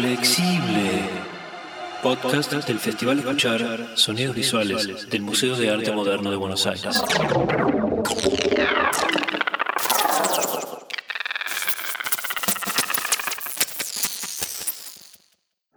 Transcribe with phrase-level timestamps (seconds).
[0.00, 1.10] Flexible.
[2.02, 7.02] Podcast del Festival Escuchar Sonidos Visuales del Museo de Arte Moderno de Buenos Aires.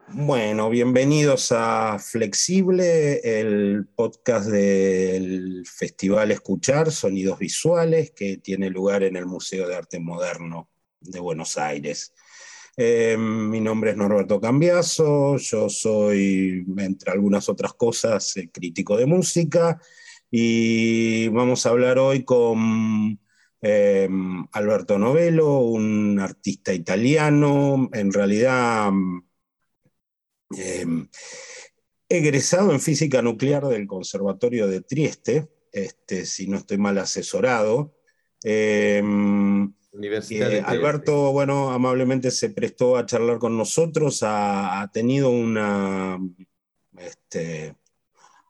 [0.08, 9.18] Bueno, bienvenidos a Flexible, el podcast del Festival Escuchar Sonidos Visuales que tiene lugar en
[9.18, 10.70] el Museo de Arte Moderno
[11.02, 12.14] de Buenos Aires.
[12.76, 19.06] Eh, mi nombre es Norberto Cambiaso, yo soy, entre algunas otras cosas, eh, crítico de
[19.06, 19.80] música
[20.32, 23.20] y vamos a hablar hoy con
[23.62, 24.10] eh,
[24.54, 28.92] Alberto Novello, un artista italiano, en realidad
[32.10, 37.96] egresado en física nuclear del Conservatorio de Trieste, este, si no estoy mal asesorado.
[38.44, 39.02] Eh,
[40.66, 46.20] Alberto, bueno, amablemente se prestó a charlar con nosotros, ha, tenido una,
[46.98, 47.76] este,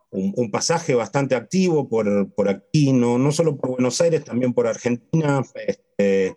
[0.10, 4.68] un, pasaje bastante activo por, por aquí, no, no, solo por Buenos Aires, también por
[4.68, 6.36] Argentina, este,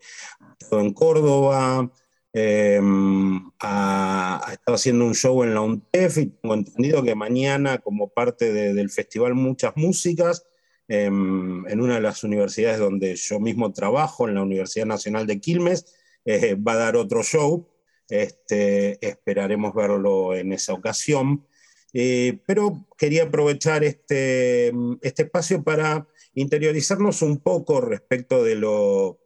[0.72, 1.88] en Córdoba,
[2.32, 8.08] em, ha, estado haciendo un show en la UNTEF y tengo entendido que mañana, como
[8.08, 10.44] parte del festival Muchas Músicas,
[10.88, 15.94] en, una de las universidades donde yo mismo trabajo, en la Universidad Nacional de Quilmes,
[16.24, 17.68] eh, va a dar otro show.
[18.08, 21.46] Este, esperaremos verlo en esa ocasión.
[21.92, 29.20] Eh, pero quería aprovechar este, este, espacio para interiorizarnos un poco respecto de lo,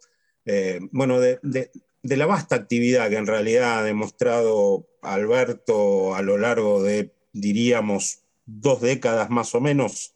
[0.45, 1.41] eh, bueno, de,
[2.03, 8.81] la vasta actividad que en realidad ha demostrado Alberto a lo largo de, diríamos, dos
[8.81, 10.15] décadas más o menos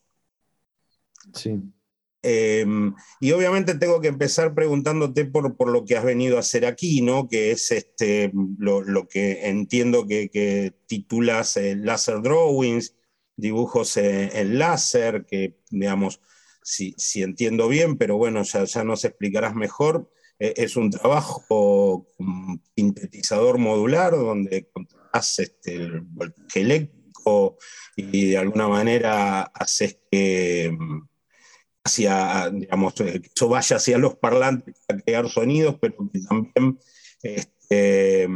[1.35, 1.61] Sí.
[2.27, 6.65] Em, y obviamente tengo que empezar preguntándote por, por, lo que has venido a hacer
[6.65, 7.29] aquí, ¿no?
[7.29, 12.97] Que es este, lo, que entiendo que, titulas eh, Laser Drawings,
[13.37, 16.23] dibujos en, láser, que digamos,
[16.63, 20.11] si, si, voltaje bien, pero bueno, ya, ya nos explicarás mejor.
[20.39, 22.07] Eh, es un trabajo
[22.75, 24.71] sintetizador modular donde
[25.13, 27.59] haces este, el voltaje eléctrico
[27.97, 30.75] y de alguna manera haces que
[31.85, 36.79] hacia, digamos, que eso vaya hacia los parlantes para crear sonidos, pero que también
[37.23, 38.27] este,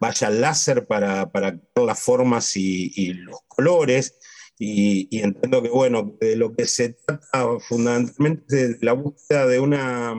[0.00, 4.18] vaya al láser para, para crear las formas y, los colores.
[4.58, 10.14] Y, entiendo que, bueno, de lo que se trata fundamentalmente es la búsqueda de una,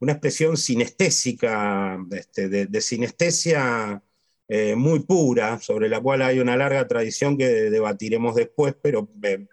[0.00, 4.02] una expresión sinestésica, este, de, sinestesia
[4.48, 9.46] eh, muy pura, sobre la cual hay una larga tradición que debatiremos después, pero eh,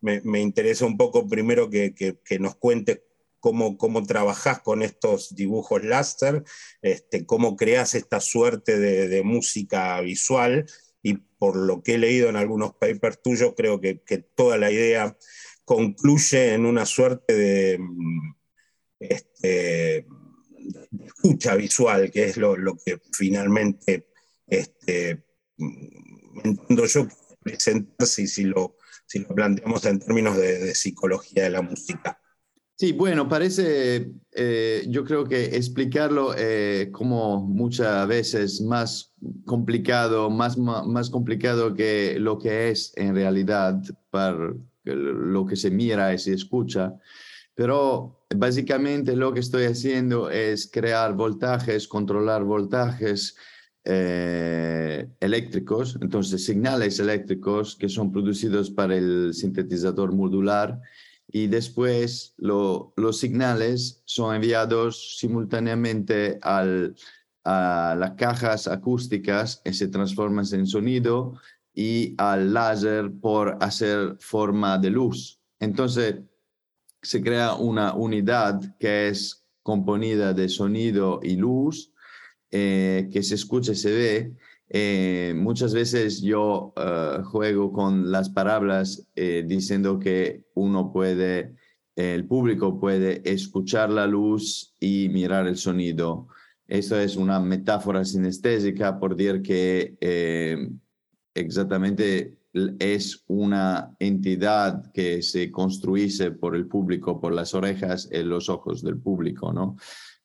[0.00, 3.02] me, interesa un poco primero que, nos cuentes
[3.40, 6.44] cómo, cómo trabajás con estos dibujos láser,
[6.82, 10.66] este, cómo creas esta suerte de, música visual.
[11.02, 13.94] Y por lo que he leído en algunos papers tuyos, creo que,
[14.34, 15.16] toda la idea
[15.64, 17.78] concluye en una suerte de,
[19.00, 20.06] este,
[21.04, 24.08] escucha visual, que es lo, que finalmente
[24.46, 25.24] este,
[26.44, 27.08] entiendo yo
[27.40, 28.75] presentarse y si lo
[29.06, 32.20] si lo planteamos en términos de, psicología de la música.
[32.78, 39.14] Sí, bueno, parece, eh, yo creo que explicarlo eh, como muchas veces más
[39.46, 43.80] complicado, más, más complicado que lo que es en realidad
[44.10, 44.52] para
[44.84, 46.94] lo que se mira y se escucha.
[47.54, 53.36] Pero básicamente lo que estoy haciendo es crear voltajes, controlar voltajes,
[53.88, 60.80] eh, eléctricos, entonces señales eléctricos que son producidos para el sintetizador modular
[61.28, 66.96] y después los señales son enviados simultáneamente al,
[67.44, 71.34] a las cajas acústicas que se transforman en sonido
[71.72, 75.40] y al láser por hacer forma de luz.
[75.60, 76.16] Entonces
[77.02, 81.92] se crea una unidad que es componida de sonido y luz
[82.50, 84.32] eh, que se escucha se ve.
[84.68, 91.54] Eh, muchas veces yo eh, juego con las palabras diciendo que uno puede,
[91.94, 96.28] el público puede escuchar la luz y mirar el sonido.
[96.68, 99.96] Esto es una metáfora sinestésica por decir que
[101.34, 102.36] exactamente
[102.78, 108.82] es una entidad que se construye por el público, por las orejas y los ojos
[108.82, 109.76] del público, ¿no?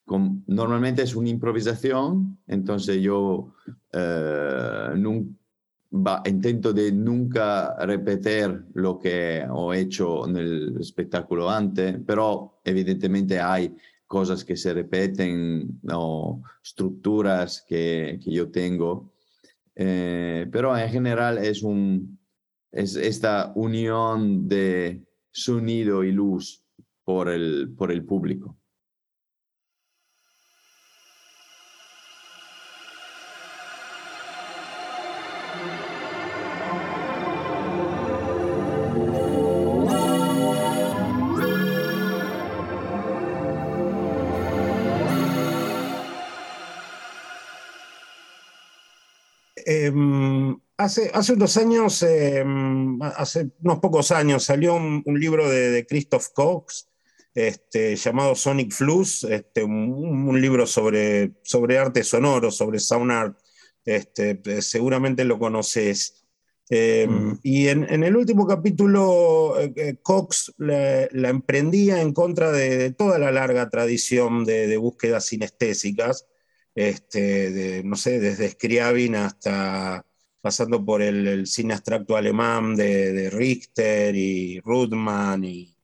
[0.06, 3.54] Normalmente es una improvisación, entonces yo
[3.94, 4.94] eh,
[6.26, 13.76] intento de nunca repetir lo que he hecho en el espectáculo antes, pero evidentemente hay
[14.08, 19.14] cosas que se repiten o estructuras que, yo tengo.
[19.74, 22.20] pero en general es, un,
[22.72, 26.66] es esta unión de sonido y luz
[27.04, 28.61] por el, por el público.
[50.84, 56.88] Hace, hace unos años, em, hace unos pocos años, salió un, libro de, Christoph Cox
[57.34, 63.38] este, llamado Sonic Flux, este, un, libro sobre, sobre arte sonoro, sobre sound art.
[63.86, 66.26] Este, seguramente lo conoces.
[66.70, 67.40] Em, mm.
[67.44, 73.32] Y en, el último capítulo, eh, eh, Cox la, emprendía en contra de, toda la
[73.32, 76.28] larga tradición de, de búsquedas sinestésicas
[76.76, 80.06] este, no sé, desde Scriabin hasta
[80.42, 85.78] pasando por el, cine abstracto alemán de, Richter y Rudman y,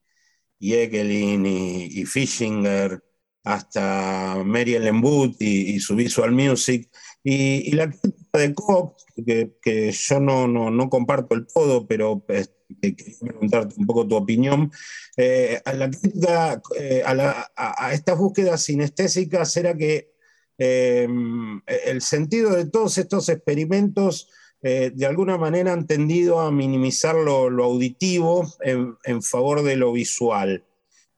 [0.58, 3.02] y Egelin y, Fischinger,
[3.44, 5.00] hasta Mary Ellen
[5.38, 6.90] y, su Visual Music.
[7.22, 13.16] Y, la crítica de Cox, que, yo no, no, comparto el todo, pero este, quería
[13.20, 14.72] preguntarte un poco tu opinión,
[15.16, 20.10] eh, a la crítica eh, a, a, estas búsquedas sinestésicas era que
[20.58, 24.28] el sentido de todos estos experimentos
[24.62, 30.64] eh, de alguna manera han tendido a minimizar lo, auditivo en, favor de lo visual.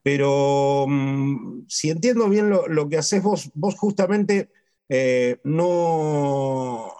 [0.03, 4.49] Pero mm, si entiendo bien lo, que haces vos, vos justamente
[4.89, 6.93] eh, no,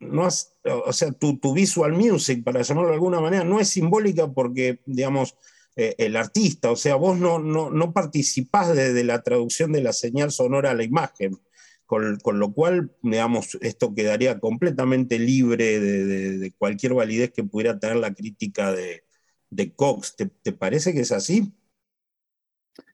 [0.00, 0.28] no
[0.64, 5.36] o sea, tu, visual music, para llamarlo de alguna manera, no es simbólica porque, digamos,
[5.76, 10.30] eh, el artista, o sea, vos no, no, participás de, la traducción de la señal
[10.30, 11.38] sonora a la imagen
[11.88, 18.12] con, lo cual, digamos, esto quedaría completamente libre de, cualquier validez que pudiera tener la
[18.12, 19.02] crítica de,
[19.74, 20.14] Cox.
[20.16, 21.50] ¿Te, parece que es así?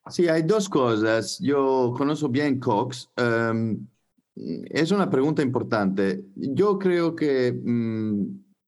[0.08, 1.40] Sí, hay dos cosas.
[1.40, 3.10] Yo conozco bien Cox.
[3.16, 3.84] Em,
[4.36, 6.24] es una pregunta importante.
[6.36, 8.26] Yo creo que mm,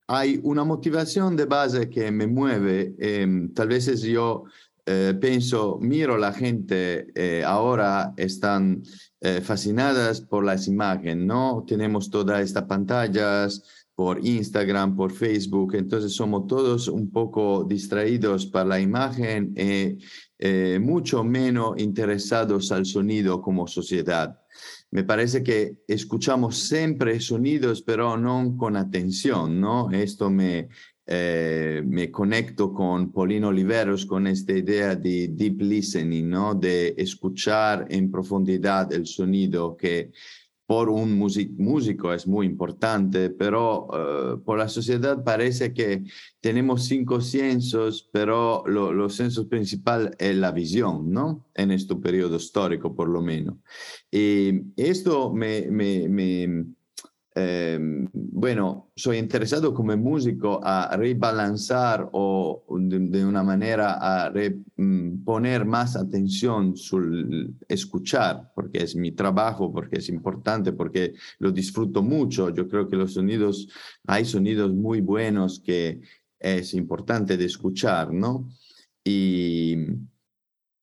[0.08, 2.96] hay una motivación de base que me mueve.
[2.98, 4.46] Em, tal vez es yo
[4.88, 8.84] eh, pienso, miro la gente eh, ahora están
[9.26, 11.64] eh, fascinadas por las imágenes, ¿no?
[11.66, 13.62] Tenemos todas estas pantallas
[13.94, 19.98] por Instagram, por Facebook, entonces somos todos un poco distraídos para la imagen y
[20.78, 24.38] mucho menos interesados al sonido como sociedad.
[24.90, 29.90] Me parece que escuchamos siempre sonidos, pero no con atención, ¿no?
[29.90, 30.68] Esto me,
[31.08, 36.54] eh, me conecto con Paulino Oliveros con esta idea de deep listening, ¿no?
[36.54, 40.10] de escuchar en profundidad el sonido que
[40.66, 46.02] por un músico es muy importante, pero eh, por la sociedad parece que
[46.40, 51.46] tenemos cinco censos, pero los censos principal es la visión, ¿no?
[51.54, 53.58] En este periodo histórico, por lo menos.
[54.10, 55.68] Y esto me
[57.38, 64.32] Em, bueno, soy interesado como músico a rebalanzar o de, una manera a
[64.76, 71.52] mm, poner más atención sobre escuchar, porque es mi trabajo, porque es importante, porque lo
[71.52, 72.48] disfruto mucho.
[72.54, 73.68] Yo creo que los sonidos,
[74.06, 76.00] hay sonidos muy buenos que
[76.38, 78.48] es importante de escuchar, ¿no?
[79.04, 79.76] Y,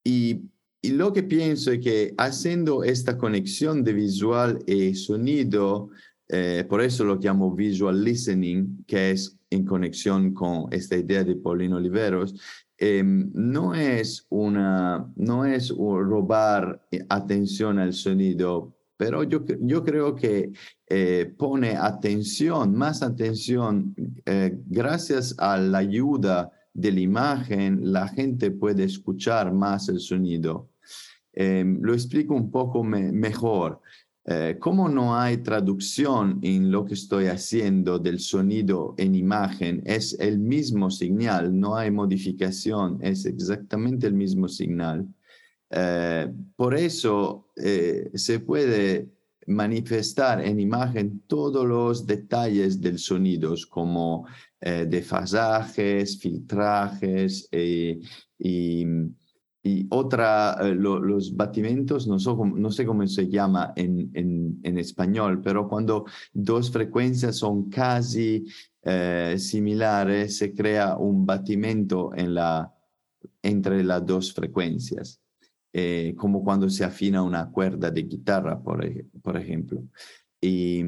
[0.03, 0.51] y,
[0.83, 5.89] y lo que pienso es que haciendo esta conexión de visual y sonido,
[6.29, 11.35] eh, por eso lo llamo visual listening, que es en conexión con esta idea de
[11.35, 12.35] Paulino Oliveros.
[12.77, 20.51] Em, no es no es robar atención al sonido, pero yo, yo creo que
[20.87, 28.51] eh, pone atención, más atención, eh, gracias a la ayuda de la imagen, la gente
[28.51, 30.69] puede escuchar más el sonido.
[31.33, 33.81] Em, lo explico un poco mejor.
[34.25, 40.17] Eh, como no hay traducción en lo que estoy haciendo del sonido en imagen, es
[40.17, 45.05] el mismo señal, no hay modificación, es exactamente el mismo señal.
[45.69, 49.09] Eh, por eso eh, se puede
[49.47, 54.25] manifestar en imagen todos los detalles del sonido, como
[54.61, 58.85] desfasajes, filtrajes y
[59.65, 65.69] y otra, eh, los batimentos, no, no, sé cómo se llama en, en, español, pero
[65.69, 68.45] cuando dos frecuencias son casi
[68.81, 72.73] eh, similares, se crea un batimento en la,
[73.41, 75.21] entre las dos frecuencias,
[75.71, 78.83] eh, como cuando se afina una cuerda de guitarra, por,
[79.37, 79.81] ejemplo.
[80.41, 80.83] Y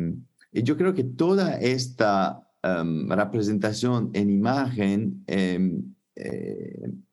[0.52, 5.96] Y yo creo que toda esta em, representación en imagen em,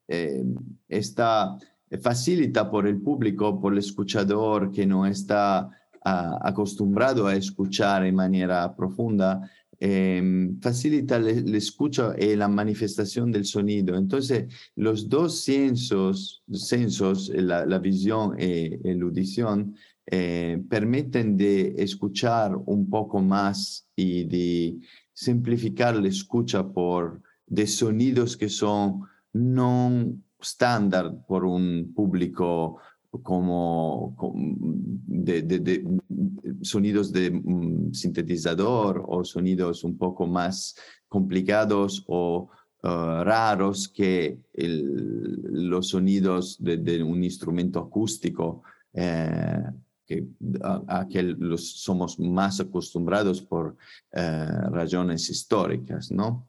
[0.07, 0.43] eh,
[0.87, 1.57] está
[2.01, 5.69] facilita por el público, por el escuchador que no está
[6.03, 9.41] ah, acostumbrado a escuchar en manera profunda,
[10.61, 13.97] facilita la escucha y la manifestación del sonido.
[13.97, 14.45] Entonces,
[14.75, 22.89] los dos sensos, sensos la, la visión y la audición, eh, permiten de escuchar un
[22.89, 24.79] poco más y de
[25.13, 32.79] simplificar la escucha por de sonidos que son no estándar por un público
[33.21, 34.15] como,
[36.61, 40.75] sonidos de mm, sintetizador o sonidos un poco más
[41.07, 42.49] complicados o
[42.83, 48.63] uh, raros que los sonidos de, un instrumento acústico.
[48.93, 49.63] Eh,
[50.05, 50.27] que,
[50.61, 53.77] a, que los somos más acostumbrados por
[54.11, 56.47] eh, razones históricas, ¿no?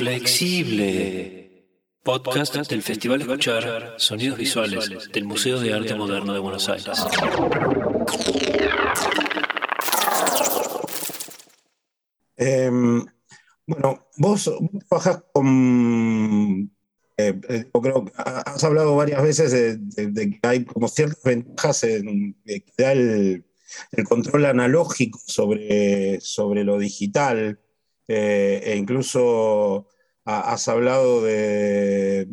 [0.00, 1.66] Flexible.
[2.02, 7.04] Podcast del Festival Escuchar Sonidos Visuales del Museo de Arte Moderno de Buenos Aires.
[12.38, 13.04] Em,
[13.66, 14.50] bueno, vos,
[14.88, 16.72] trabajas con
[17.18, 17.70] eh, eh,
[18.16, 23.44] has hablado varias veces de, que hay como ciertas ventajas en que da el,
[24.08, 27.60] control analógico sobre, sobre lo digital,
[28.10, 29.86] eh, e incluso
[30.24, 32.26] has hablado de,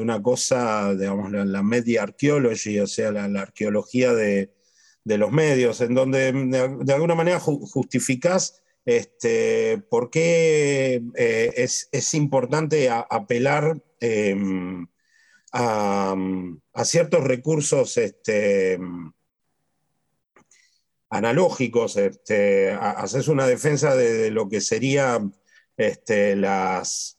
[0.00, 4.50] una cosa, digamos, la, media archaeology, o sea, la, arqueología de,
[5.04, 14.86] los medios, en donde de, alguna manera justificás este, por qué es, importante apelar Em,
[15.52, 16.14] a,
[16.84, 18.78] ciertos recursos este,
[21.08, 25.34] analógicos, este, haces una defensa de, lo que serían
[25.76, 27.18] este, las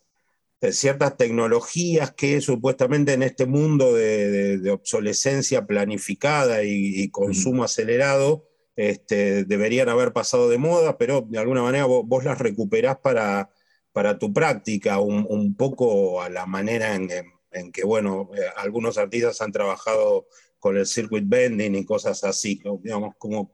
[0.71, 9.89] ciertas tecnologías que supuestamente en este mundo de, obsolescencia planificada y, consumo acelerado este, deberían
[9.89, 13.49] haber pasado de moda, pero de alguna manera vos las recuperás para,
[13.91, 19.51] para tu práctica, un, poco a la manera en, que, bueno, eh, algunos artistas han
[19.51, 20.27] trabajado
[20.59, 23.51] con el circuit bending y cosas así, digamos, ¿cómo,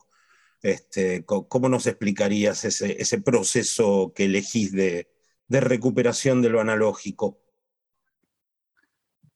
[0.63, 5.07] este, ¿cómo nos explicarías ese, proceso que elegís de,
[5.49, 7.37] recuperación de lo analógico?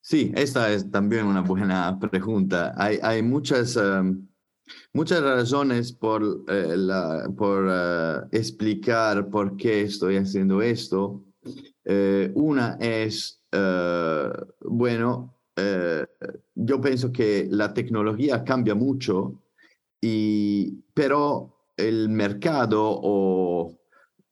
[0.02, 2.74] Sí, esta es también una buena pregunta.
[2.78, 4.28] Hay, muchas, em,
[4.94, 6.76] Muchas razones por, eh,
[7.38, 11.24] por eh, explicar por qué estoy haciendo esto.
[11.86, 13.42] Eh, una es,
[14.62, 15.34] bueno,
[16.54, 19.42] yo pienso que la tecnología cambia mucho,
[20.02, 23.80] y, pero el mercado o,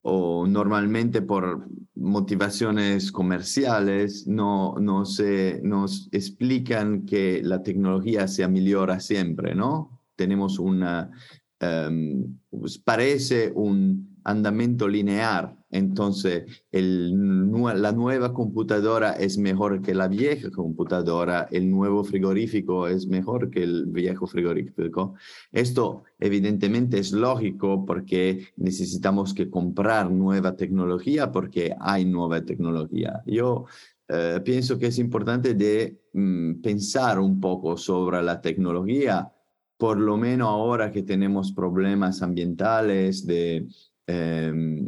[0.01, 8.99] o normalmente por motivaciones comerciales no, no se, nos explican que la tecnología se ameliora
[8.99, 9.95] siempre, ¿no?
[10.15, 11.11] tenemos una,
[11.59, 15.57] em, pues parece un andamento lineal.
[15.75, 17.11] Entonces, el,
[17.51, 23.63] la nueva computadora es mejor que la vieja computadora, el nuevo frigorífico es mejor que
[23.63, 25.15] el viejo frigorífico.
[25.51, 33.21] Esto evidentemente es lógico porque necesitamos que comprar nueva tecnología porque hay nueva tecnología.
[33.25, 33.65] Yo
[34.07, 39.29] eh, pienso que es importante de mm, pensar un poco sobre la tecnología
[39.77, 43.67] por lo menos ahora que tenemos problemas ambientales de,
[44.07, 44.85] em,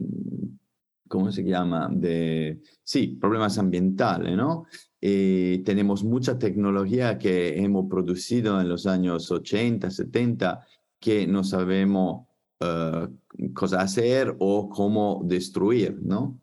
[1.07, 1.89] ¿cómo se llama?
[1.91, 4.65] De, sí, problemas ambientales, ¿no?
[4.99, 10.65] Y tenemos mucha tecnología que hemos producido en los años 80, 70,
[10.99, 12.27] que no sabemos
[12.61, 13.07] uh,
[13.53, 16.39] cosa hacer o cómo destruir, ¿no?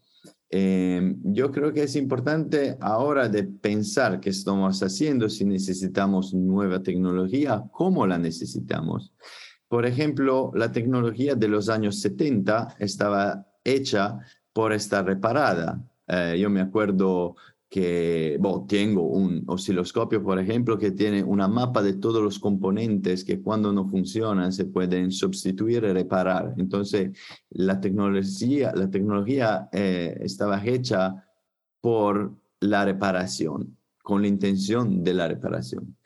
[0.56, 6.80] Em, yo creo que es importante ahora de pensar qué estamos haciendo, si necesitamos nueva
[6.80, 9.12] tecnología, cómo la necesitamos.
[9.66, 14.20] Por ejemplo, la tecnología de los años 70 estaba hecha
[14.54, 15.84] por estar reparada.
[16.06, 17.36] Eh, yo me acuerdo
[17.68, 23.40] que tengo un osciloscopio, por ejemplo, que tiene una mapa de todos los componentes que
[23.40, 26.54] cuando no funcionan se pueden sustituir y reparar.
[26.56, 27.18] Entonces,
[27.50, 31.26] la tecnología, la tecnología eh, estaba hecha
[31.80, 35.96] por la reparación, con la intención de la reparación.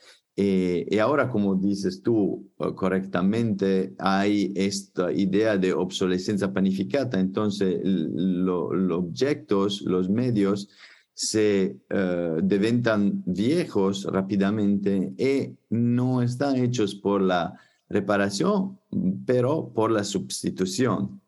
[0.40, 7.18] Eh, y ahora, como dices tú eh, correctamente, hay esta idea de obsolescencia planificada.
[7.18, 10.68] Entonces, los objetos, los medios,
[11.12, 18.78] se uh, deventan viejos rápidamente y no están hechos por la, reparación,
[19.26, 21.20] pero por la sustitución.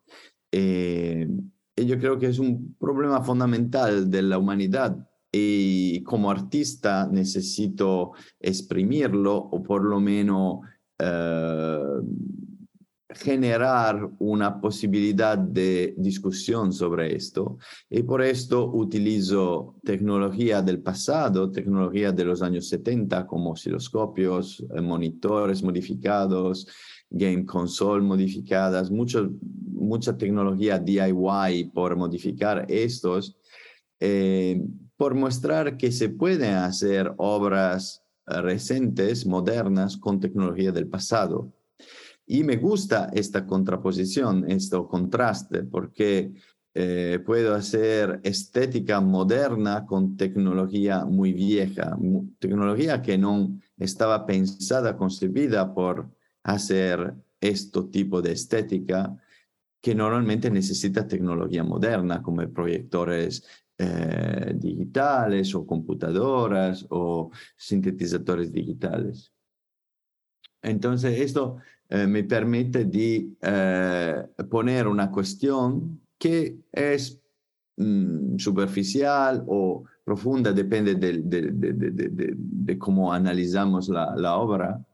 [0.52, 1.28] Eh,
[1.76, 8.12] y yo creo que es un problema fundamental de la humanidad y como artista necesito
[8.40, 10.60] exprimirlo o por lo menos
[10.98, 11.78] eh,
[13.12, 17.58] generar una posibilidad de discusión sobre esto.
[17.88, 24.80] Y por esto utilizo tecnología del pasado, tecnología de los años 70 como osciloscopios, eh,
[24.80, 26.66] monitores modificados,
[27.10, 29.30] game console modificadas, mucho,
[29.72, 33.36] mucha tecnología DIY por modificar estos,
[33.98, 34.62] eh,
[35.00, 41.54] por mostrar que se pueden hacer obras recientes, modernas, con tecnología del pasado.
[42.26, 46.34] Y me gusta esta contraposición, este contraste, porque
[46.74, 51.96] eh, puedo hacer estética moderna con tecnología muy vieja,
[52.38, 56.10] tecnología que no estaba pensada, concebida por
[56.42, 59.16] hacer este tipo de estética
[59.80, 63.44] que normalmente necesita tecnología moderna como proyectores
[63.82, 69.32] eh, digitales o computadoras o sintetizadores digitales.
[70.60, 71.56] Entonces, esto
[71.88, 72.86] eh, me permite
[73.40, 77.22] eh, poner una cuestión que es
[77.78, 84.84] mm, superficial o profunda, depende de, cómo analizamos la, la, obra,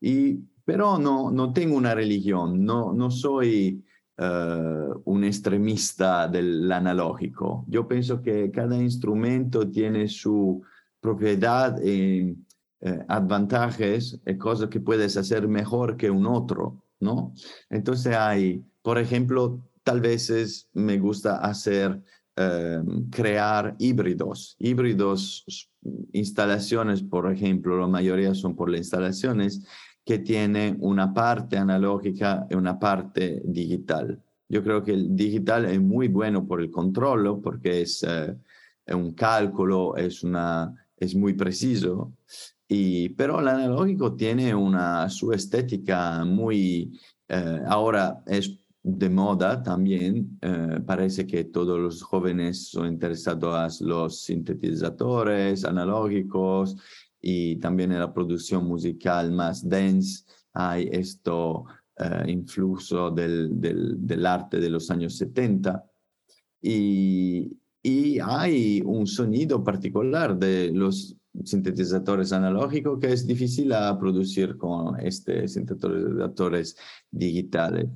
[0.00, 3.84] y, pero no, no tengo una religión, no, no soy
[4.22, 7.64] eh, un extremista del analógico.
[7.68, 10.62] Yo pienso que cada instrumento tiene su
[11.00, 12.36] propiedad y
[12.82, 17.32] eh, advantajes, y cosas que puedes hacer mejor que un otro, ¿no?
[17.70, 22.02] Entonces hay, por ejemplo, tal vez me gusta hacer,
[22.36, 25.70] eh, crear híbridos, híbridos,
[26.12, 29.66] instalaciones, por ejemplo, la mayoría son por las instalaciones,
[30.10, 34.20] que tiene una parte analógica y una parte digital.
[34.48, 38.34] Yo creo que el digital es muy bueno por el control, porque es, eh,
[38.92, 42.12] un cálculo, es, una, es muy preciso,
[42.66, 50.40] y, pero el analógico tiene una, su estética muy, eh, ahora es de moda también.
[50.42, 56.74] Eh, parece que todos los jóvenes son interesados a los sintetizadores analógicos
[57.20, 61.64] y también en la producción musical más dense hay esto
[61.98, 65.84] uh, influjo del, del, del, arte de los años 70
[66.62, 74.56] y, y hay un sonido particular de los sintetizadores analógicos que es difícil a producir
[74.56, 76.76] con estos sintetizadores
[77.10, 77.88] digitales.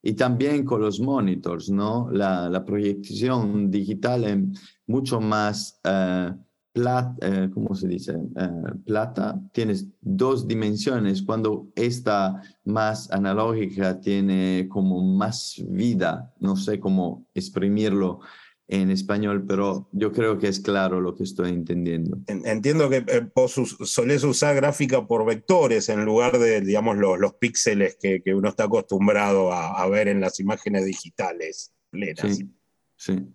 [0.00, 2.08] Y también con los monitors, ¿no?
[2.10, 4.38] La, la proyección digital es
[4.86, 5.80] mucho más...
[5.84, 6.47] Uh,
[6.78, 8.12] plata, eh, ¿cómo se dice?
[8.12, 8.48] Eh,
[8.86, 17.26] plata, tienes dos dimensiones, cuando esta más analógica tiene como más vida, no sé cómo
[17.34, 18.20] exprimirlo
[18.68, 22.18] en español, pero yo creo que es claro lo que estoy entendiendo.
[22.26, 23.52] Entiendo que eh, vos
[23.84, 28.50] solés usar gráfica por vectores en lugar de, digamos, los, los píxeles que, que, uno
[28.50, 32.36] está acostumbrado a, a, ver en las imágenes digitales plenas.
[32.36, 32.50] Sí,
[32.94, 33.26] sí.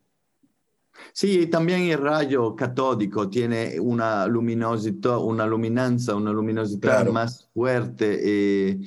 [1.11, 7.13] Sí, también el rayo catódico tiene una luminosità, una luminanza, una luminosidad claro.
[7.13, 8.79] más fuerte, eh,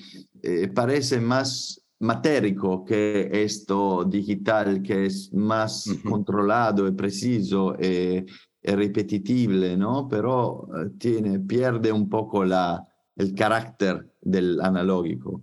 [0.43, 6.03] eh, parece más matérico que esto digital, que es más uh -huh.
[6.11, 8.25] controlado y preciso y,
[8.63, 10.07] y repetitible, ¿no?
[10.09, 15.43] Pero eh, tiene, pierde un poco la, el carácter del analógico.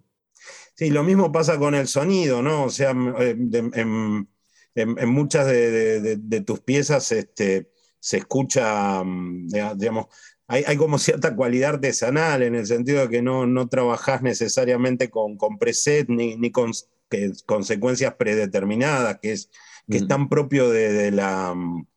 [0.76, 2.66] Sí, lo mismo pasa con el sonido, ¿no?
[2.66, 4.28] O sea, en,
[4.76, 10.08] en, en muchas de, de, de, tus piezas este, se escucha, mm, digamos,
[10.48, 15.10] hay, hay, como cierta cualidad artesanal en el sentido de que no, no trabajás necesariamente
[15.10, 16.72] con, con preset ni, ni con
[17.10, 19.50] que, consecuencias predeterminadas, que es,
[19.90, 20.02] que mm.
[20.02, 21.88] es tan propio de, la, mm,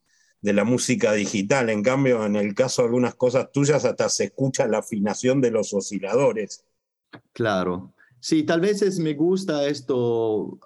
[0.42, 1.70] de la música digital.
[1.70, 5.50] En cambio, en el caso de algunas cosas tuyas, hasta se escucha la afinación de
[5.50, 6.64] los osciladores.
[7.32, 10.58] Claro, Sí, tal vez es, me gusta esto,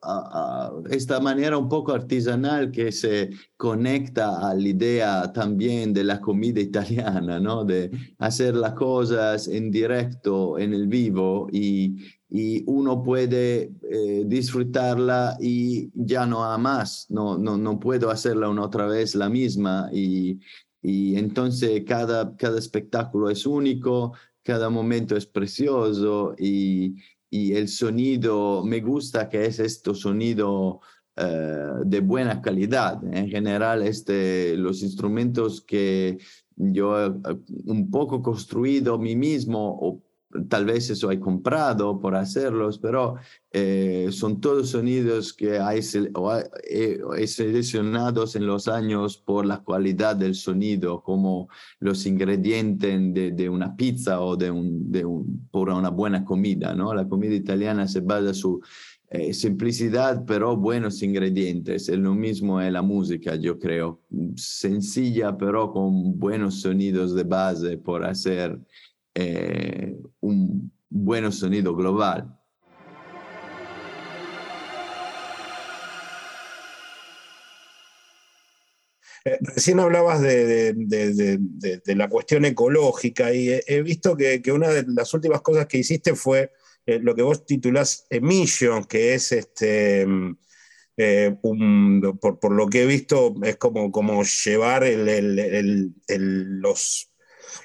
[0.88, 6.60] esta manera un poco artesanal que se conecta a la idea también de la comida
[6.60, 7.64] italiana, ¿no?
[7.64, 11.96] De hacer las cosas en directo, en el vivo y,
[12.30, 18.48] y uno puede eh, disfrutarla y ya no a más, no, no, no puedo hacerla
[18.48, 20.40] una otra vez la misma y,
[20.80, 26.94] y entonces cada, cada espectáculo es único, cada momento es precioso y,
[27.30, 30.80] y el sonido, me gusta que es este sonido
[31.16, 33.02] uh, de buena calidad.
[33.14, 36.18] En general, este, los instrumentos que
[36.56, 37.12] yo he
[37.66, 40.02] un poco construido mí mismo
[40.48, 43.16] tal vez eso hay comprado por hacerlos, pero
[43.52, 50.34] eh, son todos sonidos que hay, he, seleccionados en los años por la cualidad del
[50.34, 51.48] sonido, como
[51.80, 56.74] los ingredientes de, de una pizza o de, un, de un, por una buena comida,
[56.74, 56.94] ¿no?
[56.94, 58.60] La comida italiana se basa su
[59.12, 61.88] eh, simplicidad, pero buenos ingredientes.
[61.88, 64.00] Es lo mismo en la música, yo creo.
[64.36, 68.56] Sencilla, pero con buenos sonidos de base por hacer
[69.14, 72.40] eh, un buen sonido global.
[79.24, 80.74] Eh, recién hablabas de,
[81.86, 86.52] la cuestión ecológica y he, visto que, una de las últimas cosas que hiciste fue
[86.86, 90.36] eh, lo que vos titulás Emission, que es este, mm,
[92.18, 94.84] por, lo que he visto, es como, como llevar
[96.08, 97.09] los,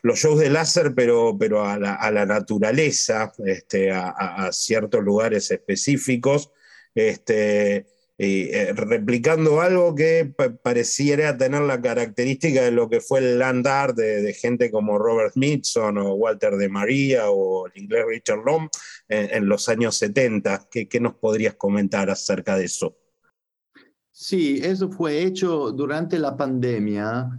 [0.01, 6.51] los shows de láser, pero, pero a, la, naturaleza, este, a, ciertos lugares específicos.
[6.93, 7.85] Este,
[8.17, 13.97] eh, replicando algo que pareciera tener la característica de lo que fue el land art
[13.97, 18.69] de, gente como Robert Smithson o Walter de María o el inglés Richard Lom
[19.09, 20.69] en, los años 70.
[20.71, 22.95] ¿Qué, nos podrías comentar acerca de eso?
[24.11, 27.29] Sí, eso fue hecho durante la pandemia.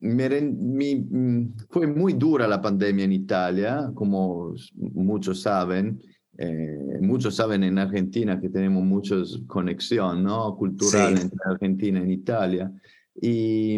[0.00, 6.00] Em, mm, fue muy dura la pandemia en Italia, como muchos saben.
[6.38, 10.56] Eh, muchos saben en Argentina que tenemos mucha conexión ¿no?
[10.56, 12.72] cultural entre Argentina y Italia.
[13.20, 13.76] Y,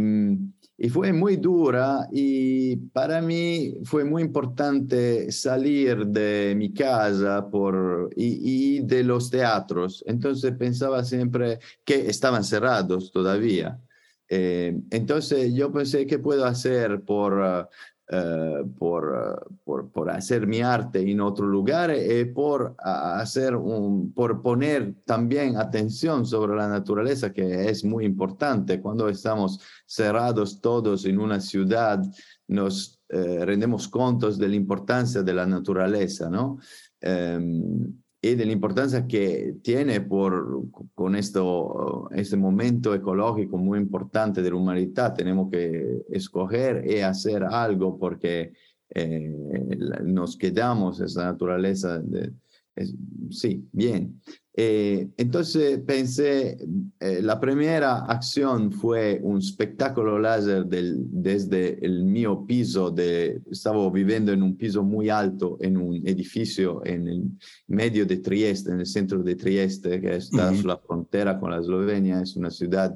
[0.79, 8.11] y, fue muy dura y para mí fue muy importante salir de mi casa por,
[8.15, 10.05] y, y de los teatros.
[10.07, 13.81] Entonces pensaba siempre que estaban cerrados todavía.
[14.35, 17.69] Eh, entonces yo pensé, ¿qué puedo hacer por...
[18.15, 24.43] Eh, por, por, por, hacer mi arte en otro lugar y por hacer un, por
[24.43, 28.83] poner también atención sobre la naturaleza, que es muy importante.
[28.83, 32.03] Cuando estamos cerrados todos en una ciudad,
[32.49, 36.59] nos eh, rendemos cuentos de la importancia de la naturaleza, ¿no?
[37.01, 40.63] Em, y de la importancia que tiene por,
[40.95, 45.13] con esto, este momento ecológico muy importante de la humanidad.
[45.13, 48.53] Tenemos que escoger y hacer algo porque
[48.91, 49.35] eh,
[50.05, 52.01] nos quedamos esa naturaleza
[53.31, 54.21] sí, bien.
[54.55, 56.59] Eh, entonces pensé,
[57.01, 63.91] eh, la primera acción fue un espectáculo láser del, desde el mío piso, de, estaba
[63.91, 67.23] viviendo en un piso muy alto, en un edificio en el
[67.67, 71.61] medio de Trieste, en el centro de Trieste, que está en la frontera con la
[71.61, 72.95] Eslovenia, es una ciudad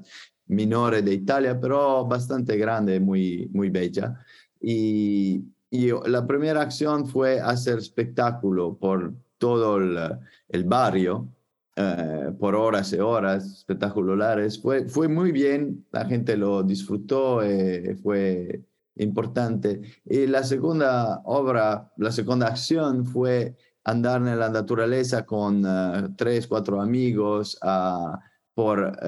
[0.49, 4.21] menor de Italia, pero bastante grande, muy, muy bella.
[4.61, 11.29] Y, y la primera acción fue hacer espectáculo por todo el, barrio
[11.77, 14.61] eh, por horas y horas espectaculares.
[14.61, 18.65] Fue, fue muy bien, la gente lo disfrutó, eh, fue
[18.97, 19.83] importante.
[20.05, 26.47] Y la segunda obra, la segunda acción fue andar en la naturaleza con eh, tres,
[26.47, 28.19] cuatro amigos a,
[28.55, 28.99] por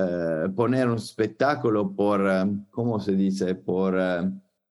[0.54, 2.28] poner un espectáculo, por,
[2.68, 3.54] ¿cómo se dice?
[3.54, 3.98] Por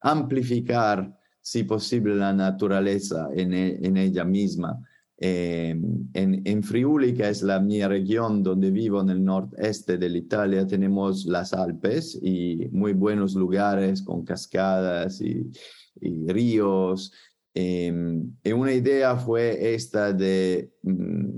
[0.02, 4.80] amplificar, si posible, la naturaleza en, e, en ella misma.
[5.20, 5.76] Eh,
[6.14, 11.26] en, Friuli, que es la mi región donde vivo en el noreste de Italia, tenemos
[11.26, 15.50] las Alpes y muy buenos lugares con cascadas y,
[16.28, 17.12] ríos.
[17.56, 21.36] Eh, y una idea fue esta de mm,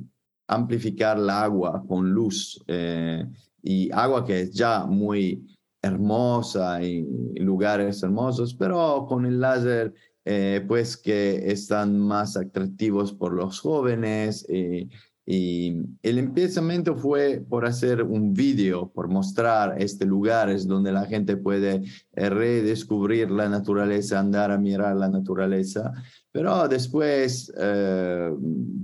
[0.47, 3.25] amplificar el agua con luz eh,
[3.63, 5.47] y agua que es ya muy
[5.81, 9.93] hermosa y lugares hermosos, pero con el láser
[10.31, 14.45] eh, pues que están más atractivos por los jóvenes.
[14.47, 14.87] Eh,
[15.25, 21.35] y el empezamiento fue por hacer un vídeo, por mostrar este lugares donde la gente
[21.35, 21.81] puede
[22.13, 25.91] eh, redescubrir la naturaleza, andar a mirar la naturaleza.
[26.31, 27.51] Pero después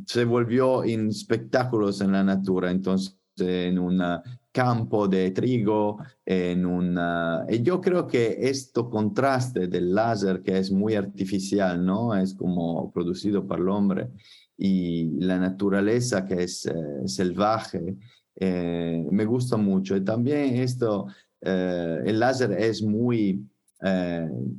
[0.07, 2.71] se volvió en espectáculos en la natura.
[2.71, 4.23] Entonces, en una
[4.55, 7.45] campo de trigo, en una...
[7.49, 12.15] Y yo creo que esto contraste del láser, que es muy artificial, ¿no?
[12.15, 14.07] Es como producido por el hombre,
[14.57, 16.73] y la naturaleza que es eh,
[17.05, 17.97] salvaje,
[18.37, 19.97] eh, me gusta mucho.
[19.97, 21.07] Y también esto,
[21.41, 23.45] eh, el láser es muy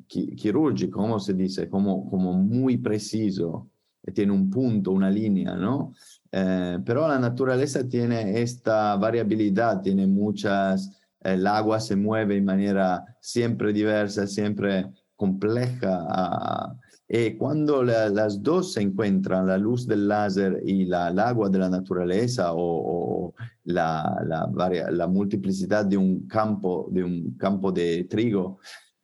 [0.06, 1.68] quirúrgico, ¿cómo se dice?
[1.70, 3.70] Como, como muy preciso,
[4.14, 5.92] tiene un punto, una línea, ¿no?
[6.30, 10.90] Eh, pero la naturaleza tiene esta variabilidad, tiene muchas,
[11.20, 16.76] el agua se mueve de manera siempre diversa, siempre compleja.
[17.08, 21.58] Y cuando las dos se encuentran, la luz del láser y la, el agua de
[21.58, 23.32] la naturaleza o,
[23.64, 28.58] la, la, la, multiplicidad de un campo, de un campo de trigo,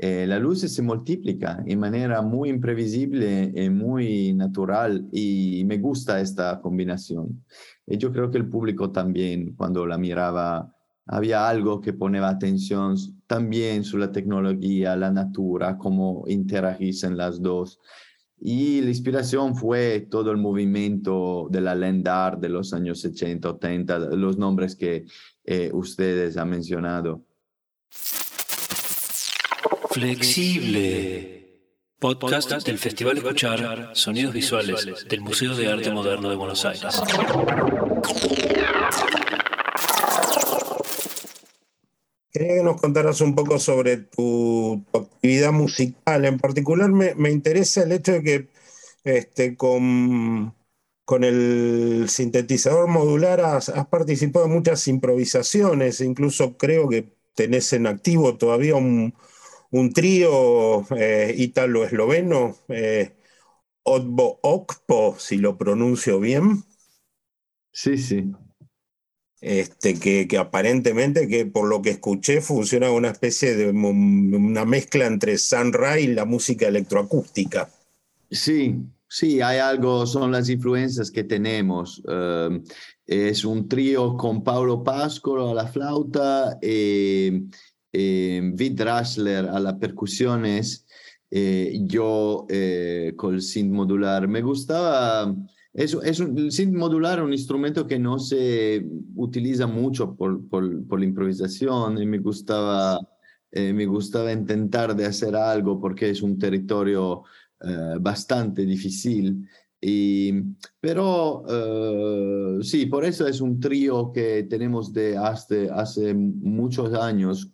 [0.05, 6.21] eh, la luz se multiplica de manera muy imprevisible y muy natural y me gusta
[6.21, 7.45] esta combinación.
[7.87, 10.75] Y yo creo que el público también, cuando la miraba,
[11.07, 12.97] había algo que ponía atención
[13.29, 17.79] también sobre la tecnología, la natura, cómo interagisen las dos.
[18.41, 23.49] Y la inspiración fue todo el movimiento de la land art de los años 80,
[23.51, 25.05] 80, los nombres que
[25.45, 27.25] eh, ustedes han mencionado.
[29.93, 31.61] Flexible.
[31.99, 36.99] Podcast del Festival Escuchar Sonidos Visuales del Museo de Arte Moderno de Buenos Aires.
[42.33, 46.25] Quería que nos contaras un poco sobre tu, actividad musical.
[46.25, 48.49] En particular me, me, interesa el hecho de que
[49.05, 50.55] este, con,
[51.05, 57.87] con el sintetizador modular has, has, participado en muchas improvisaciones, incluso creo que tenés en
[57.87, 59.15] activo todavía un,
[59.73, 63.17] un trío eh, ítalo-esloveno, eh,
[63.83, 66.63] Otbo Okpo, si lo pronuncio bien.
[67.73, 68.31] Sí, sí.
[69.41, 75.07] Este, que, que, aparentemente, que por lo que escuché, funciona una especie de una mezcla
[75.07, 77.69] entre Sun y la música electroacústica.
[78.31, 78.77] Sí,
[79.09, 82.01] sí, hay algo, son las influencias que tenemos.
[82.05, 82.63] Um,
[83.05, 87.43] es un trío con Paulo Pascolo a la flauta, eh,
[87.93, 90.87] Vid Rashler a las percusiones,
[91.35, 94.29] eh, yo eh, con el synth modular.
[94.29, 95.35] Me gustaba,
[95.73, 98.85] es, un, el synth modular es un instrumento que no se
[99.17, 103.01] utiliza mucho por, por, por la improvisación y me gustaba,
[103.51, 107.23] eh, me gustaba intentar de hacer algo porque es un territorio
[107.63, 109.49] eh, bastante difícil.
[110.81, 111.45] Pero
[112.63, 117.51] sí, por eso es un trío que tenemos de hace, hace muchos años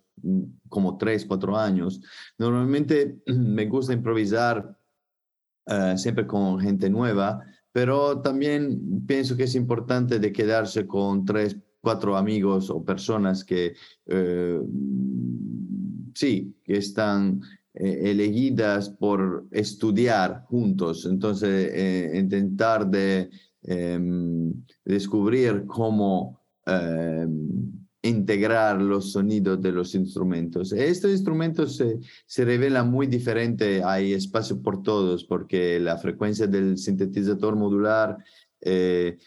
[0.69, 2.01] como tres, cuatro años.
[2.39, 4.77] Normalmente me gusta improvisar
[5.67, 7.41] uh, siempre con gente nueva,
[7.73, 13.75] pero también pienso que es importante de quedarse con tres, cuatro amigos o personas que
[14.07, 14.67] uh,
[16.19, 17.41] sí, que están
[17.75, 21.07] eh, elegidas por estudiar juntos.
[21.07, 23.31] Entonces, eh, intentar de
[23.63, 24.01] eh,
[24.85, 26.41] descubrir cómo
[28.03, 30.73] integrar los sonidos de los instrumentos.
[30.73, 36.79] Estos instrumentos se, se revelan muy diferentes, hay espacio por todos, porque la frecuencia del
[36.79, 38.17] sintetizador modular
[38.61, 39.19] eh,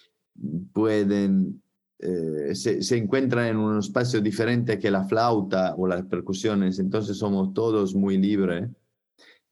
[0.71, 1.61] pueden,
[1.99, 7.17] eh, se, se encuentran en un espacio diferente que la flauta o las percusiones, entonces
[7.17, 8.69] somos todos muy libres.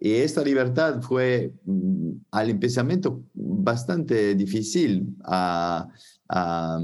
[0.02, 5.90] Y esta libertad fue mm, al empezamiento bastante difícil a,
[6.30, 6.80] a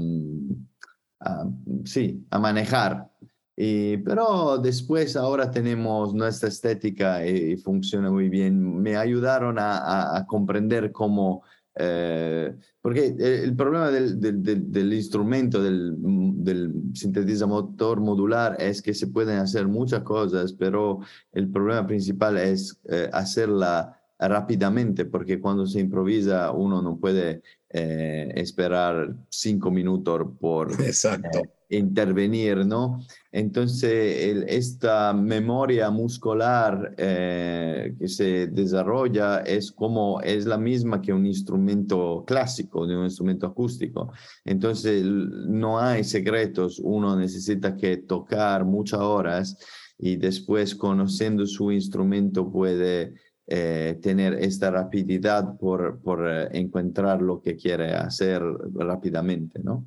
[1.84, 3.10] sí, a manejar.
[3.56, 8.82] pero después ahora tenemos nuestra estética y, funciona muy bien.
[8.82, 11.42] Me ayudaron a, comprender cómo,
[11.74, 19.66] eh, porque el, problema del, instrumento, del, del sintetizador modular es que se pueden hacer
[19.68, 21.00] muchas cosas, pero
[21.32, 27.42] el problema principal es eh, hacerla rápidamente, porque cuando se improvisa uno no puede
[27.78, 31.40] eh, esperar cinco minutos por Exacto.
[31.40, 33.02] Eh, intervenir, ¿no?
[33.30, 41.26] Entonces, esta memoria muscular eh, que se desarrolla es como, es la misma que un
[41.26, 44.10] instrumento clásico, de un instrumento acústico.
[44.42, 49.58] Entonces, no hay secretos, uno necesita que tocar muchas horas
[49.98, 53.14] y después conociendo su instrumento puede
[53.48, 58.42] eh, tener esta rapididad por, por eh, encontrar lo que quiere hacer
[58.74, 59.86] rápidamente, ¿no?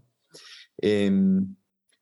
[0.78, 1.58] Em,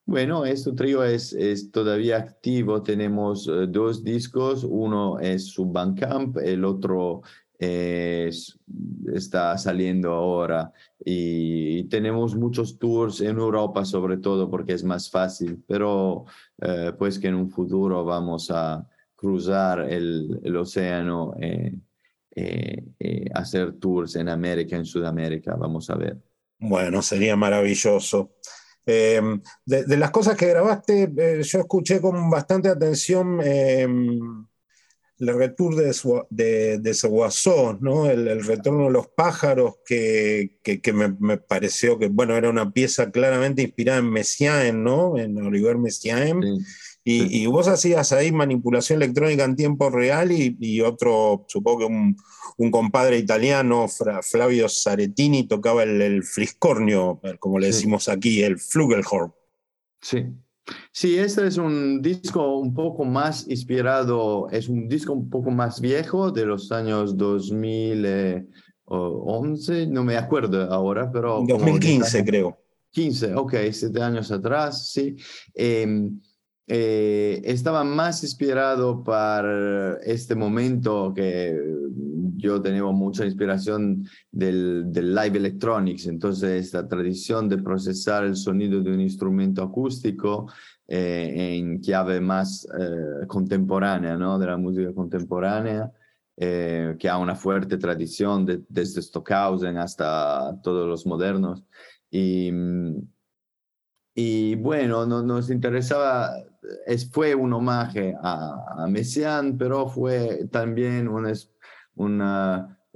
[0.06, 1.36] bueno, este trío es,
[1.72, 2.84] todavía activo.
[2.84, 4.63] Tenemos eh, dos discos.
[4.63, 7.24] Uno es su Bandcamp, el otro
[7.60, 10.72] está saliendo ahora.
[11.04, 16.26] Y tenemos muchos tours en Europa, sobre todo porque es más fácil, pero
[17.00, 21.73] pues que en un futuro vamos a, cruzar el, el océano, eh,
[22.34, 26.17] eh, eh, hacer tours en América, en Sudamérica, vamos a ver.
[26.60, 28.36] Bueno, sería maravilloso.
[28.86, 31.12] de, las cosas que grabaste,
[31.43, 34.47] yo escuché con bastante atención el
[35.19, 35.95] retour de,
[36.30, 38.10] de, de ¿no?
[38.10, 43.63] El, retorno de los pájaros, que, que, me, pareció que, bueno, era una pieza claramente
[43.63, 45.17] inspirada en Messiaen, ¿no?
[45.17, 46.41] En Oliver Messiaen.
[47.10, 51.86] Y, y, vos hacías ahí manipulación electrónica en tiempo real y, y otro, supongo que
[51.86, 52.17] un,
[52.58, 59.32] un, compadre italiano, Flavio Zaretini, tocaba el, el fliscornio, como le decimos aquí, el flugelhorn.
[60.02, 60.26] Sí,
[60.91, 65.80] Sí, este es un disco un poco más inspirado, es un disco un poco más
[65.80, 71.41] viejo de los años 2011, no me acuerdo ahora, pero...
[71.48, 72.58] 2015 creo.
[72.91, 75.15] 15, ok, siete años atrás, sí.
[75.54, 76.20] Em,
[76.69, 81.58] eh, estaba más inspirado para este momento que
[82.36, 88.84] yo tenía mucha inspiración del, del, live electronics, entonces esta tradición de procesar el sonido
[88.84, 90.51] de un instrumento acústico
[90.89, 94.38] eh, en clave más eh, contemporánea, ¿no?
[94.38, 95.89] de la música contemporánea,
[96.39, 101.63] que ha una fuerte tradición desde Stockhausen hasta todos los modernos.
[102.12, 102.51] Y,
[104.13, 106.32] y bueno, no, nos interesaba
[107.12, 111.25] fue un homenaje a, a pero fue también un,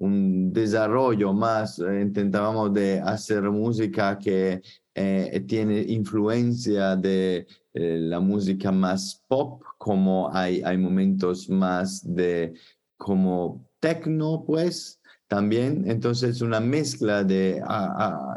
[0.01, 4.62] un desarrollo más, eh, intentábamos de hacer música que
[4.95, 12.53] eh, tiene influencia de eh, la música más pop, como hay, hay momentos más de
[12.97, 15.84] como techno, pues, también.
[15.88, 17.62] Entonces, una mezcla de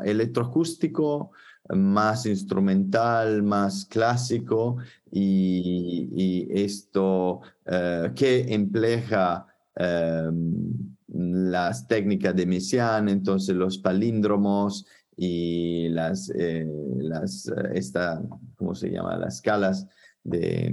[0.04, 1.32] electroacústico,
[1.70, 4.76] más instrumental, más clásico
[5.16, 9.46] y, esto eh, que empleja
[9.76, 16.66] em, las técnicas de Messiaen, entonces los palíndromos y las, eh,
[16.98, 18.22] las esta,
[18.56, 19.16] ¿cómo se llama?
[19.16, 19.86] Las escalas
[20.22, 20.70] de,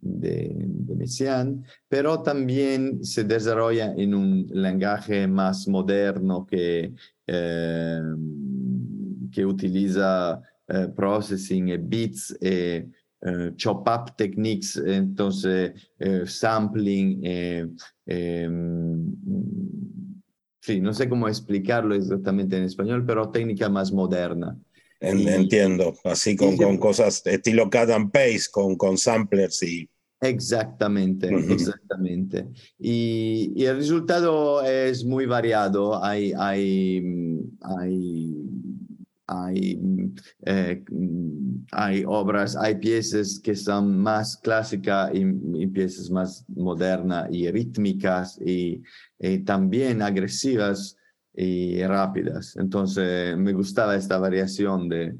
[0.00, 6.94] de, de pero también se desarrolla en un lenguaje más moderno que
[9.30, 12.36] que utiliza eh, processing e bits
[13.20, 17.20] eh, chop-up techniques, entonces eh, sampling.
[18.06, 19.14] Em,
[20.60, 24.56] sí, no sé cómo explicarlo exactamente en español, pero técnica más moderna.
[25.00, 29.88] Entiendo, así con, con cosas estilo cut and paste, con, con samplers y...
[30.20, 32.48] Exactamente, exactamente.
[32.78, 36.02] Y, y, el resultado es muy variado.
[36.02, 37.00] Hay, hay,
[37.60, 38.34] hay
[39.28, 39.78] hay,
[40.46, 40.82] eh,
[41.72, 48.82] hay obras, hay piezas que son más clásicas y, piezas más modernas y rítmicas y,
[49.44, 50.96] también agresivas
[51.34, 52.56] y rápidas.
[52.56, 55.14] Entonces me gustaba esta variación de,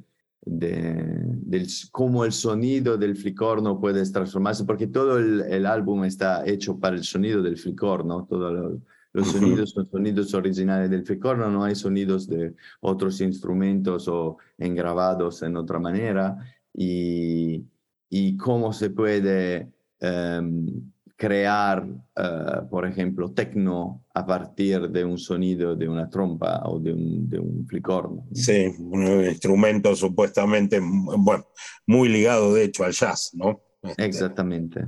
[0.46, 6.78] de, cómo el sonido del flicorno puede transformarse, porque todo el, el, álbum está hecho
[6.78, 8.80] para el sonido del flicorno, todo lo,
[9.18, 15.42] los sonidos son sonidos originales del flicorno, no hay sonidos de otros instrumentos o engravados
[15.42, 16.38] en otra manera.
[16.72, 17.64] Y,
[18.08, 21.84] y cómo se puede em, crear,
[22.16, 27.28] eh, por ejemplo, tecno a partir de un sonido de una trompa o de un,
[27.28, 28.26] de un flicorno.
[28.32, 31.44] Sí, un instrumento supuestamente, bueno,
[31.86, 33.60] muy ligado de hecho al jazz, ¿no?
[33.82, 34.86] Este, Exactamente.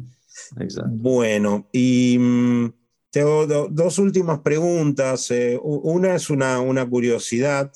[0.59, 0.91] Exacto.
[0.93, 2.17] Bueno, y
[3.11, 5.31] tengo dos últimas preguntas.
[5.31, 7.73] Eh, una es una, una curiosidad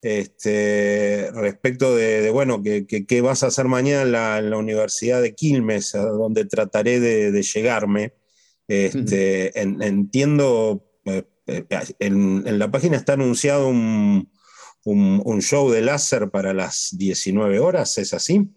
[0.00, 6.02] este, respecto de, bueno, ¿qué vas a hacer mañana en la, Universidad de Quilmes, a
[6.02, 8.14] donde trataré de, llegarme.
[8.66, 11.66] Este, entiendo, eh, eh,
[12.00, 14.28] en, la página está anunciado un,
[14.84, 18.50] un, show de láser para las 19 horas, ¿es así?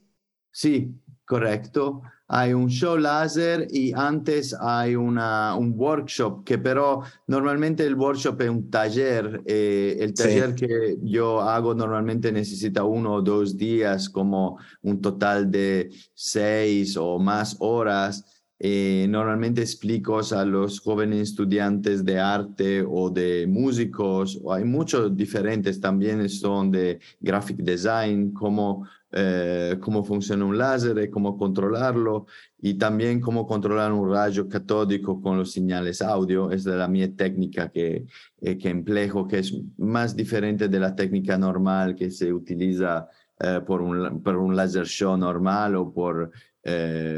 [0.51, 7.85] Sí, correcto hay un show láser y antes hay una, un workshop, que pero normalmente
[7.85, 9.41] el workshop es un taller.
[9.45, 15.51] Eh, el taller que yo hago normalmente necesita uno o dos días, como un total
[15.51, 18.34] de seis o más horas.
[18.67, 25.15] Eh, normalmente explico a los jóvenes estudiantes de arte o de músicos, o hay muchos
[25.15, 32.25] diferentes también, son de graphic design, como eh, cómo funciona un láser y cómo controlarlo,
[32.59, 36.49] y también cómo controlar un rayo catódico con los señales audio.
[36.49, 38.07] Es de la mía técnica que,
[38.41, 43.07] eh, que emplejo, que es más diferente de la técnica normal que se utiliza
[43.39, 46.31] eh, por, un, por un laser show normal o por...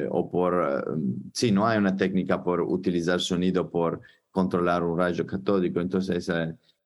[0.10, 1.00] o por,
[1.34, 6.30] sí, no hay una técnica por utilizar sonido por controlar un rayo catódico, entonces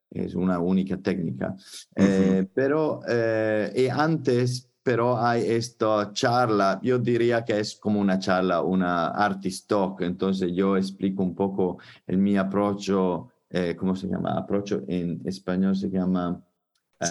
[0.09, 1.55] es una única técnica.
[2.53, 3.01] pero
[3.93, 10.01] antes pero hay esta charla, yo diría que es como una charla, una artist talk,
[10.01, 12.89] entonces yo explico un poco el mi approach,
[13.49, 14.38] eh, ¿cómo se llama?
[14.38, 16.41] Approach en español se llama...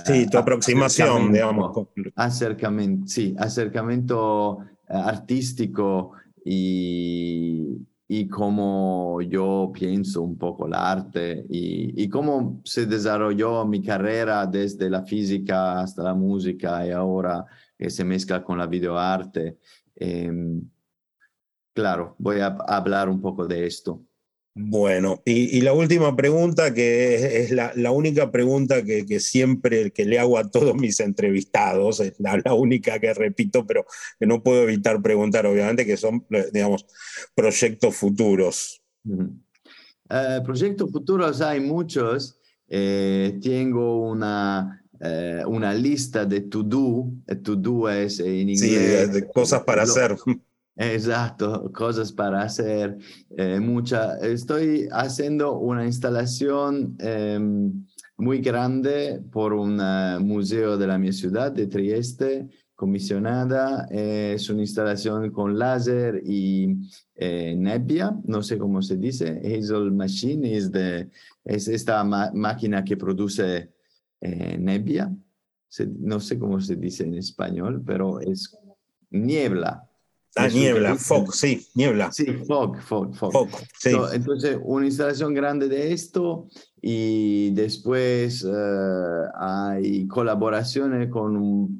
[0.04, 1.88] Sí, tu aproximación, digamos.
[2.14, 4.58] Acercamiento, sí, acercamiento
[4.90, 6.12] artístico
[6.44, 7.78] y,
[8.08, 14.46] y cómo yo pienso un poco el arte y, y, cómo se desarrolló mi carrera
[14.46, 17.44] desde la física hasta la música y ahora
[17.78, 19.58] que se mezcla con la videoarte.
[19.94, 20.32] Eh,
[21.72, 24.02] claro, voy a hablar un poco de esto.
[24.54, 30.04] Bueno, y, la última pregunta, que es, la, la, única pregunta que, que, siempre que
[30.04, 33.86] le hago a todos mis entrevistados, es la, la, única que repito, pero
[34.18, 36.84] que no puedo evitar preguntar, obviamente, que son, digamos,
[37.34, 38.82] proyectos futuros.
[39.04, 42.36] Uh, proyectos futuros hay muchos.
[42.68, 47.12] Eh, tengo una, eh, una lista de to-do.
[47.42, 48.60] To-do es en inglés.
[48.60, 50.16] Sí, de cosas para lo, hacer.
[50.76, 52.96] Exacto, cosas para hacer.
[53.36, 54.16] Eh, mucha.
[54.18, 57.38] Estoy haciendo una instalación eh,
[58.16, 59.76] muy grande por un
[60.26, 62.48] museo de la mi ciudad, de Trieste,
[62.80, 63.86] comisionada.
[63.90, 66.78] Eh, es una instalación con láser y
[67.14, 69.38] eh, nebbia, no sé cómo se dice.
[69.44, 71.10] Hazel Machine es, de,
[71.44, 73.70] es esta máquina que produce
[74.22, 75.14] eh, nebbia.
[75.68, 78.56] Se, no sé cómo se dice en español, pero es
[79.10, 79.89] niebla
[80.36, 82.12] Ah, niebla, fog, sí, niebla.
[82.12, 83.32] Sí, fog, fog, fog.
[83.32, 83.90] fog sí.
[83.90, 86.46] so, entonces, una instalación grande de esto
[86.80, 91.78] y después uh, hay colaboraciones con um,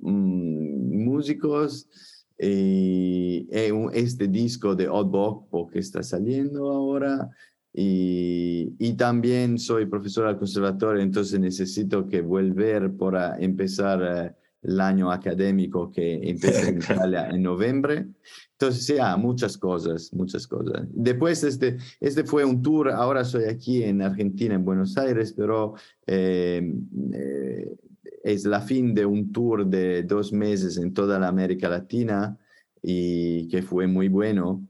[1.05, 1.89] músicos
[2.37, 7.31] y, y, este disco de Odd que está saliendo ahora.
[7.73, 14.81] Y, y, también soy profesor al conservatorio, entonces necesito que volver para empezar uh, el
[14.81, 18.07] año académico que empieza en Italia en noviembre.
[18.53, 20.87] Entonces, sí, ah, muchas cosas, muchas cosas.
[20.91, 25.75] Después, este, este fue un tour, ahora soy aquí en Argentina, en Buenos Aires, pero
[26.07, 26.75] eh,
[27.13, 27.77] eh,
[28.23, 32.39] es la fin de un tour de dos meses en toda la América Latina
[32.83, 34.67] y que fue muy bueno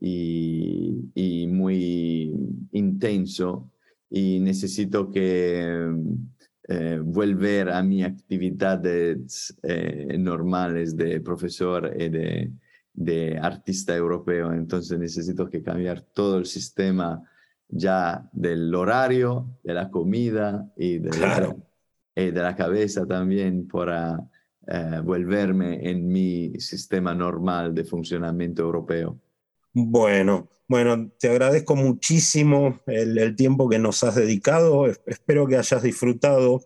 [0.00, 2.32] y, y muy
[2.72, 3.72] intenso
[4.14, 5.90] y necesito que eh,
[7.04, 12.52] volver a mis actividades eh, normales de profesor y de,
[12.94, 14.52] de, artista europeo.
[14.52, 17.22] Entonces necesito que cambiar todo el sistema
[17.68, 21.56] ya del horario, de la comida y de, claro.
[22.14, 24.20] la, y de la, cabeza también para
[24.66, 29.18] eh, volverme en mi sistema normal de funcionamiento europeo.
[29.72, 34.86] Bueno, bueno, te agradezco muchísimo el, el, tiempo que nos has dedicado.
[35.06, 36.60] Espero que hayas disfrutado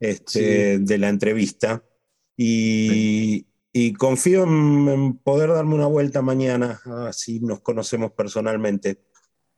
[0.00, 0.84] este, sí.
[0.84, 1.82] de la entrevista.
[2.36, 9.02] Y, y confío en, en, poder darme una vuelta mañana, así nos conocemos personalmente.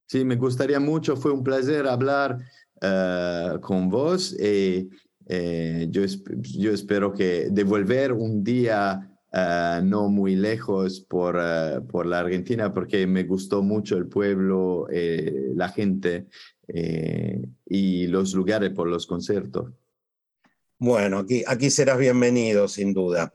[0.07, 1.17] Sí, me gustaría mucho.
[1.17, 2.39] Fue un placer hablar
[2.83, 4.33] uh, con vos.
[4.33, 4.91] Y,
[5.33, 6.03] eh, yo,
[6.41, 12.75] yo espero que devolver un día Uh, no muy lejos por, uh, por la Argentina
[12.75, 16.27] porque me gustó mucho el pueblo, eh, la gente
[16.67, 19.73] eh, y los lugares por los conciertos.
[20.79, 23.31] Bueno, aquí, aquí serás bienvenido, sin duda.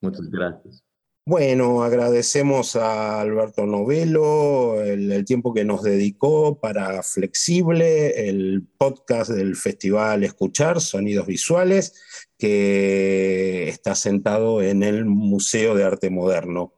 [0.00, 0.82] Muchas gracias.
[1.26, 9.30] Bueno, agradecemos a Alberto Novelo el, el, tiempo que nos dedicó para Flexible, el podcast
[9.30, 16.74] del Festival Escuchar, Sonidos Visuales, que está sentado en el Museo de Arte Moderno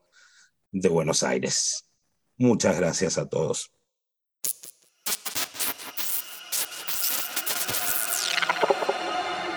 [0.71, 1.89] de Buenos Aires.
[2.37, 3.71] Muchas gracias a todos.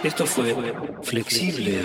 [0.04, 0.54] Esto fue
[1.02, 1.82] Flexible,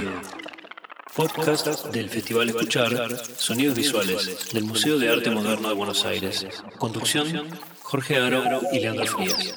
[1.16, 6.46] podcast del Festival Escuchar, Sonidos Visuales, del Museo de Arte Moderno de Buenos Aires.
[6.78, 7.48] Conducción,
[7.80, 9.56] Jorge Aro y Leandro Frías.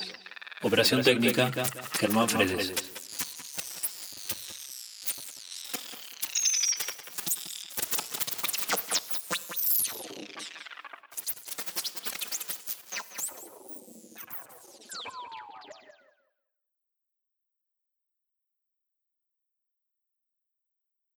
[0.63, 1.53] Operación técnica,
[1.99, 2.94] Germán Fredes.